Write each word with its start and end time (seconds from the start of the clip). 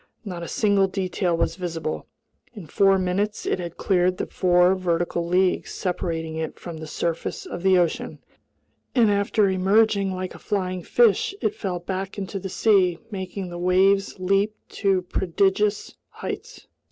Not 0.25 0.41
a 0.41 0.47
single 0.47 0.87
detail 0.87 1.37
was 1.37 1.57
visible. 1.57 2.07
In 2.55 2.65
four 2.65 2.97
minutes 2.97 3.45
it 3.45 3.59
had 3.59 3.77
cleared 3.77 4.17
the 4.17 4.25
four 4.25 4.73
vertical 4.73 5.27
leagues 5.27 5.69
separating 5.69 6.35
it 6.37 6.57
from 6.57 6.77
the 6.77 6.87
surface 6.87 7.45
of 7.45 7.61
the 7.61 7.77
ocean, 7.77 8.17
and 8.95 9.11
after 9.11 9.47
emerging 9.47 10.11
like 10.11 10.33
a 10.33 10.39
flying 10.39 10.81
fish, 10.81 11.35
it 11.39 11.53
fell 11.53 11.77
back 11.77 12.17
into 12.17 12.39
the 12.39 12.49
sea, 12.49 12.97
making 13.11 13.49
the 13.49 13.59
waves 13.59 14.15
leap 14.17 14.55
to 14.69 15.03
prodigious 15.03 15.93
heights. 16.09 16.65